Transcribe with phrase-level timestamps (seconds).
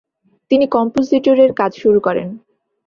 [0.51, 2.27] তিনি কম্পোসিটরের কাজ শুরু করেন।